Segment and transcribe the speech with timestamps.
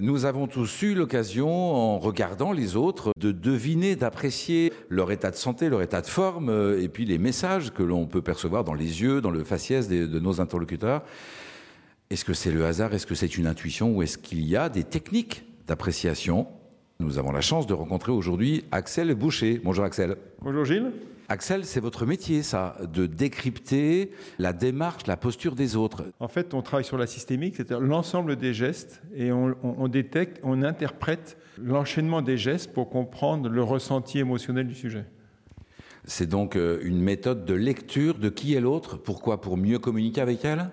[0.00, 5.36] Nous avons tous eu l'occasion, en regardant les autres, de deviner, d'apprécier leur état de
[5.36, 8.72] santé, leur état de forme, euh, et puis les messages que l'on peut percevoir dans
[8.72, 11.02] les yeux, dans le faciès de nos interlocuteurs.
[12.08, 12.94] Est-ce que c'est le hasard?
[12.94, 13.94] Est-ce que c'est une intuition?
[13.94, 16.46] Ou est-ce qu'il y a des techniques d'appréciation?
[16.98, 19.60] Nous avons la chance de rencontrer aujourd'hui Axel Boucher.
[19.62, 20.16] Bonjour Axel.
[20.40, 20.90] Bonjour Gilles.
[21.28, 26.04] Axel, c'est votre métier, ça, de décrypter la démarche, la posture des autres.
[26.20, 30.62] En fait, on travaille sur la systémique, c'est-à-dire l'ensemble des gestes, et on, détecte, on
[30.62, 35.04] interprète l'enchaînement des gestes pour comprendre le ressenti émotionnel du sujet.
[36.04, 38.96] C'est donc euh, une méthode de lecture de qui est l'autre.
[38.96, 39.40] Pourquoi?
[39.40, 40.68] Pour mieux communiquer avec elle?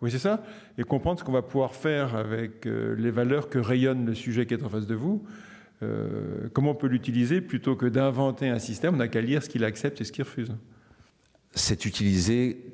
[0.00, 0.42] Oui, c'est ça.
[0.78, 4.46] Et comprendre ce qu'on va pouvoir faire avec euh, les valeurs que rayonne le sujet
[4.46, 5.24] qui est en face de vous.
[5.82, 9.48] Euh, comment on peut l'utiliser plutôt que d'inventer un système, on n'a qu'à lire ce
[9.48, 10.52] qu'il accepte et ce qu'il refuse.
[11.52, 12.64] C'est utilisé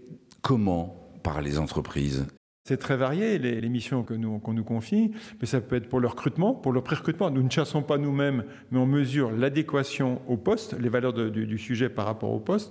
[0.43, 2.27] comment par les entreprises?
[2.65, 6.07] C'est très varié, les, missions qu'on nous, nous confie, mais ça peut être pour le
[6.07, 7.31] recrutement, pour le pré-recrutement.
[7.31, 11.57] Nous ne chassons pas nous-mêmes, mais on mesure l'adéquation au poste, les valeurs du, du,
[11.57, 12.71] sujet par rapport au poste.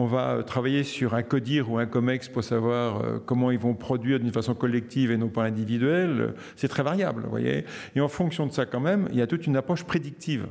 [0.00, 3.74] On va travailler sur un CODIR ou un COMEX pour savoir euh, comment ils vont
[3.74, 6.34] produire d'une façon collective et non pas individuelle.
[6.54, 7.64] C'est très variable, vous voyez.
[7.96, 10.46] Et en fonction de ça, quand même, il y a toute une approche prédictive.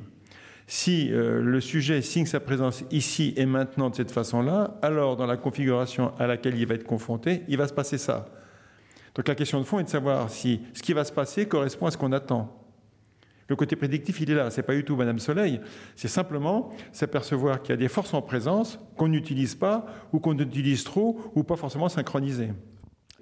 [0.67, 5.25] Si euh, le sujet signe sa présence ici et maintenant de cette façon-là, alors dans
[5.25, 8.25] la configuration à laquelle il va être confronté, il va se passer ça.
[9.15, 11.85] Donc la question de fond est de savoir si ce qui va se passer correspond
[11.85, 12.56] à ce qu'on attend.
[13.47, 14.49] Le côté prédictif, il est là.
[14.49, 15.61] C'est pas du tout Madame Soleil.
[15.95, 20.37] C'est simplement s'apercevoir qu'il y a des forces en présence qu'on n'utilise pas ou qu'on
[20.37, 22.49] utilise trop ou pas forcément synchronisées.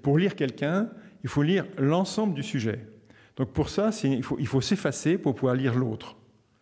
[0.02, 0.90] Pour lire quelqu'un,
[1.24, 2.88] il faut lire l'ensemble du sujet.
[3.36, 6.16] Donc pour ça, il faut, il faut s'effacer pour pouvoir lire l'autre.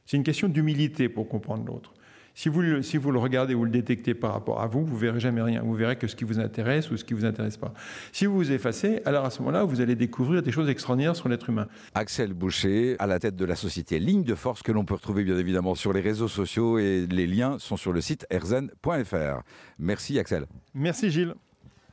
[0.06, 1.94] C'est une question d'humilité pour comprendre l'autre.
[2.36, 5.20] Si vous, si vous le regardez ou le détectez par rapport à vous, vous verrez
[5.20, 5.62] jamais rien.
[5.62, 7.74] Vous verrez que ce qui vous intéresse ou ce qui vous intéresse pas.
[8.12, 11.30] Si vous vous effacez, alors à ce moment-là, vous allez découvrir des choses extraordinaires sur
[11.30, 11.68] l'être humain.
[11.94, 15.24] Axel Boucher, à la tête de la société Ligne de Force, que l'on peut retrouver
[15.24, 19.42] bien évidemment sur les réseaux sociaux et les liens sont sur le site erzen.fr.
[19.78, 20.46] Merci Axel.
[20.74, 21.36] Merci Gilles.